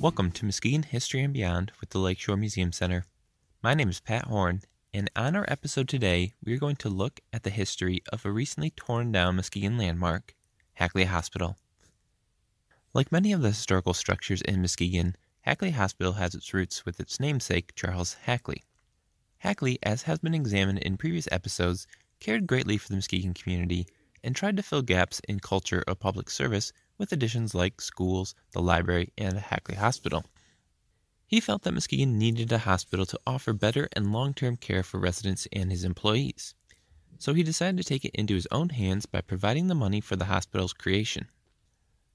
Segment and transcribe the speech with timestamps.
[0.00, 3.04] Welcome to Muskegon History and Beyond with the Lakeshore Museum Center.
[3.64, 4.62] My name is Pat Horn,
[4.94, 8.30] and on our episode today, we are going to look at the history of a
[8.30, 10.36] recently torn down Muskegon landmark,
[10.74, 11.56] Hackley Hospital.
[12.94, 17.18] Like many of the historical structures in Muskegon, Hackley Hospital has its roots with its
[17.18, 18.62] namesake, Charles Hackley.
[19.38, 21.88] Hackley, as has been examined in previous episodes,
[22.20, 23.88] cared greatly for the Muskegon community
[24.22, 28.60] and tried to fill gaps in culture of public service with additions like schools, the
[28.60, 30.26] library, and Hackley Hospital.
[31.26, 34.98] He felt that Muskegon needed a hospital to offer better and long term care for
[34.98, 36.54] residents and his employees.
[37.18, 40.16] So he decided to take it into his own hands by providing the money for
[40.16, 41.28] the hospital's creation.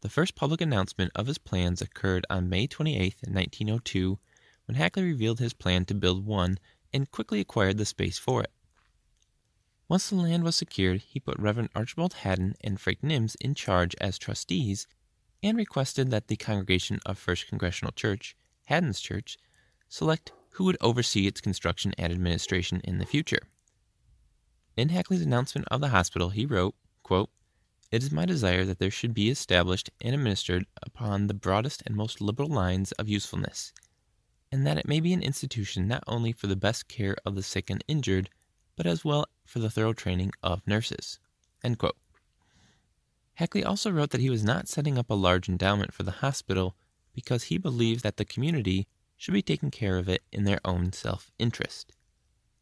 [0.00, 4.18] The first public announcement of his plans occurred on May 28, 1902,
[4.66, 6.58] when Hackley revealed his plan to build one
[6.92, 8.50] and quickly acquired the space for it.
[9.88, 13.94] Once the land was secured, he put Reverend Archibald Haddon and Frank Nims in charge
[14.00, 14.88] as trustees
[15.44, 19.38] and requested that the congregation of First Congregational Church, Haddon's Church,
[19.88, 23.38] select who would oversee its construction and administration in the future.
[24.76, 26.74] In Hackley's announcement of the hospital, he wrote,
[27.04, 27.30] quote,
[27.92, 31.94] It is my desire that there should be established and administered upon the broadest and
[31.94, 33.72] most liberal lines of usefulness,
[34.50, 37.42] and that it may be an institution not only for the best care of the
[37.42, 38.30] sick and injured,
[38.74, 41.18] but as well for the thorough training of nurses.
[43.34, 46.74] Hackley also wrote that he was not setting up a large endowment for the hospital
[47.14, 48.86] because he believed that the community
[49.16, 51.92] should be taking care of it in their own self interest.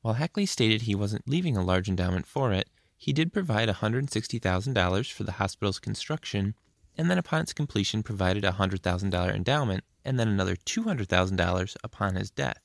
[0.03, 5.13] While Hackley stated he wasn't leaving a large endowment for it, he did provide $160,000
[5.13, 6.55] for the hospital's construction,
[6.97, 12.31] and then upon its completion provided a $100,000 endowment and then another $200,000 upon his
[12.31, 12.64] death.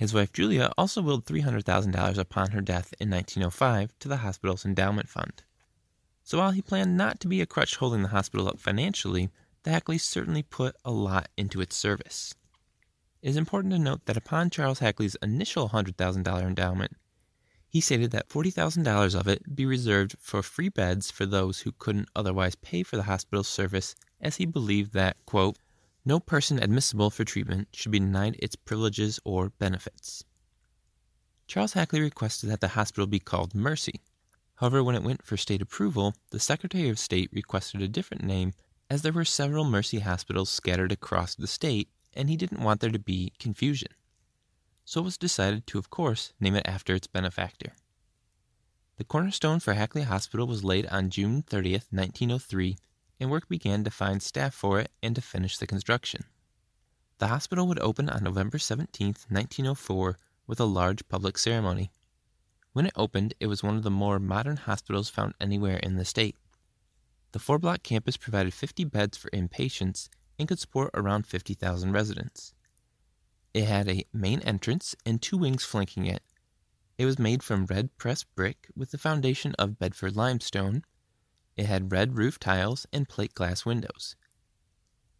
[0.00, 5.10] His wife Julia also willed $300,000 upon her death in 1905 to the hospital's endowment
[5.10, 5.42] fund.
[6.24, 9.28] So while he planned not to be a crutch holding the hospital up financially,
[9.62, 12.34] the Hackleys certainly put a lot into its service.
[13.20, 16.96] It is important to note that upon Charles Hackley's initial $100,000 endowment,
[17.68, 22.08] he stated that $40,000 of it be reserved for free beds for those who couldn't
[22.16, 25.58] otherwise pay for the hospital's service, as he believed that, quote,
[26.10, 30.24] no person admissible for treatment should be denied its privileges or benefits.
[31.46, 34.00] Charles Hackley requested that the hospital be called Mercy.
[34.56, 38.54] However, when it went for state approval, the Secretary of State requested a different name
[38.90, 42.90] as there were several Mercy hospitals scattered across the state and he didn't want there
[42.90, 43.92] to be confusion.
[44.84, 47.74] So it was decided to, of course, name it after its benefactor.
[48.96, 52.78] The cornerstone for Hackley Hospital was laid on June 30th, 1903,
[53.20, 56.24] and work began to find staff for it and to finish the construction.
[57.18, 61.92] The hospital would open on November 17, 1904, with a large public ceremony.
[62.72, 66.04] When it opened, it was one of the more modern hospitals found anywhere in the
[66.04, 66.36] state.
[67.32, 70.08] The four block campus provided 50 beds for inpatients
[70.38, 72.54] and could support around 50,000 residents.
[73.52, 76.22] It had a main entrance and two wings flanking it.
[76.96, 80.84] It was made from red pressed brick with the foundation of Bedford limestone
[81.56, 84.16] it had red roof tiles and plate glass windows.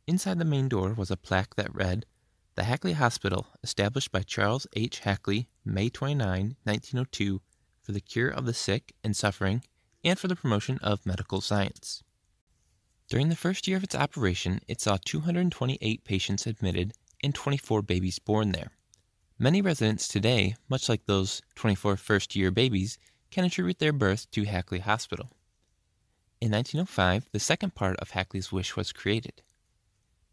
[0.07, 2.07] Inside the main door was a plaque that read,
[2.55, 5.01] The Hackley Hospital, established by Charles H.
[5.01, 7.41] Hackley, May 29, 1902,
[7.83, 9.63] for the cure of the sick and suffering
[10.03, 12.03] and for the promotion of medical science.
[13.09, 16.93] During the first year of its operation, it saw 228 patients admitted
[17.23, 18.73] and 24 babies born there.
[19.39, 22.99] Many residents today, much like those 24 first year babies,
[23.31, 25.31] can attribute their birth to Hackley Hospital.
[26.41, 29.43] In 1905, the second part of Hackley's wish was created.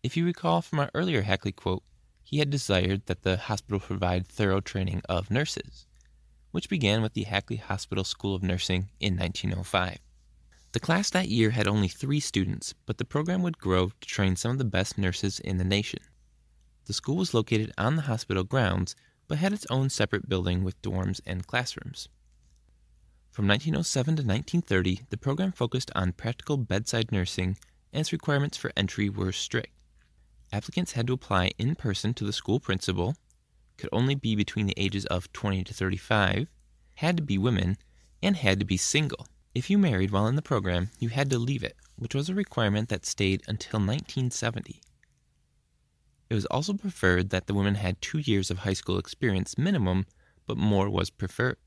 [0.02, 1.84] If you recall from our earlier Hackley quote,
[2.24, 5.86] he had desired that the hospital provide thorough training of nurses,
[6.52, 9.98] which began with the Hackley Hospital School of Nursing in 1905.
[10.72, 14.38] The class that year had only three students, but the program would grow to train
[14.38, 16.00] some of the best nurses in the nation.
[16.86, 18.96] The school was located on the hospital grounds,
[19.28, 22.08] but had its own separate building with dorms and classrooms.
[23.38, 27.56] From 1907 to 1930, the program focused on practical bedside nursing,
[27.94, 29.76] and its requirements for entry were strict.
[30.52, 33.16] Applicants had to apply in person to the school principal,
[33.78, 36.48] could only be between the ages of 20 to 35,
[36.96, 37.78] had to be women,
[38.24, 39.28] and had to be single.
[39.54, 42.34] If you married while in the program, you had to leave it, which was a
[42.34, 44.82] requirement that stayed until 1970.
[46.32, 50.08] It was also preferred that the women had two years of high school experience minimum,
[50.48, 51.58] but more was preferred.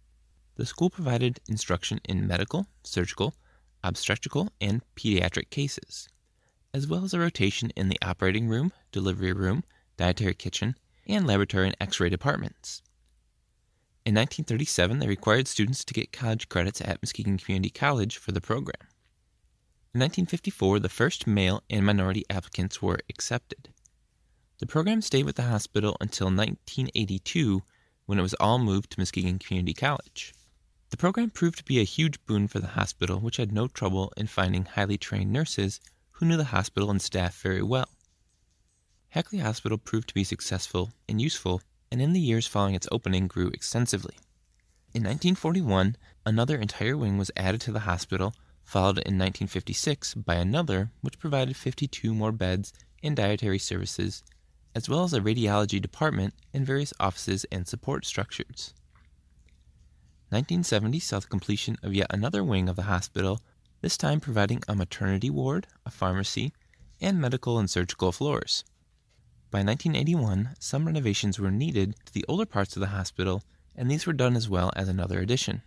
[0.56, 3.34] The school provided instruction in medical, surgical,
[3.82, 6.08] obstetrical, and pediatric cases,
[6.74, 9.64] as well as a rotation in the operating room, delivery room,
[9.96, 10.76] dietary kitchen,
[11.06, 12.82] and laboratory and x ray departments.
[14.06, 18.40] In 1937, they required students to get college credits at Muskegon Community College for the
[18.40, 18.88] program.
[19.92, 23.70] In 1954, the first male and minority applicants were accepted.
[24.58, 27.62] The program stayed with the hospital until 1982
[28.06, 30.32] when it was all moved to Muskegon Community College.
[30.90, 34.12] The program proved to be a huge boon for the hospital, which had no trouble
[34.16, 35.80] in finding highly trained nurses
[36.12, 37.88] who knew the hospital and staff very well.
[39.10, 43.28] Hackley Hospital proved to be successful and useful, and in the years following its opening
[43.28, 44.14] grew extensively.
[44.92, 45.96] In 1941,
[46.26, 48.34] another entire wing was added to the hospital,
[48.64, 52.72] followed in 1956 by another which provided 52 more beds
[53.02, 54.22] and dietary services,
[54.74, 58.74] as well as a radiology department and various offices and support structures.
[60.30, 63.40] 1970 saw the completion of yet another wing of the hospital,
[63.80, 66.52] this time providing a maternity ward, a pharmacy,
[67.00, 68.62] and medical and surgical floors.
[69.50, 73.42] By 1981, some renovations were needed to the older parts of the hospital,
[73.74, 75.62] and these were done as well as another addition.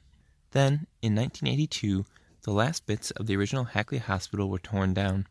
[0.51, 2.06] Then, in 1982,
[2.44, 5.27] the last bits of the original Hackley Hospital were torn down.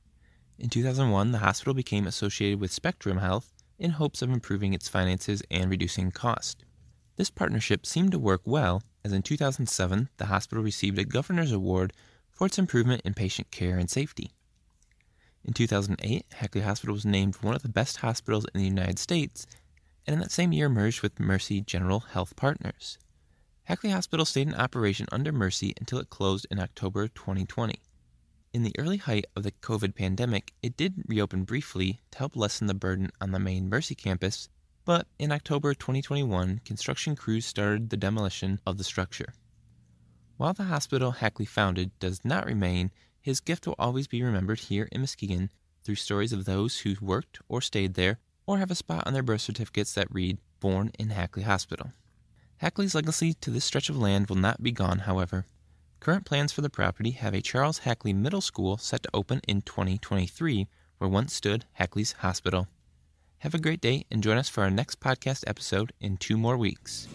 [0.58, 5.42] In 2001, the hospital became associated with Spectrum Health in hopes of improving its finances
[5.50, 6.66] and reducing cost.
[7.16, 11.92] This partnership seemed to work well, as in 2007, the hospital received a Governor's Award
[12.30, 14.32] for its improvement in patient care and safety.
[15.44, 19.46] In 2008, Hackley Hospital was named one of the best hospitals in the United States,
[20.06, 22.98] and in that same year merged with Mercy General Health Partners.
[23.64, 27.80] Hackley Hospital stayed in operation under Mercy until it closed in October 2020.
[28.52, 32.66] In the early height of the COVID pandemic, it did reopen briefly to help lessen
[32.66, 34.48] the burden on the main Mercy campus,
[34.84, 39.32] but in October 2021, construction crews started the demolition of the structure.
[40.36, 42.90] While the hospital Hackley founded does not remain,
[43.20, 45.50] his gift will always be remembered here in Muskegon
[45.84, 49.22] through stories of those who worked or stayed there or have a spot on their
[49.22, 51.92] birth certificates that read, Born in Hackley Hospital.
[52.56, 55.46] Hackley's legacy to this stretch of land will not be gone, however.
[56.00, 59.62] Current plans for the property have a Charles Hackley Middle School set to open in
[59.62, 60.66] 2023,
[60.98, 62.66] where once stood Hackley's Hospital.
[63.42, 66.56] Have a great day and join us for our next podcast episode in two more
[66.56, 67.08] weeks.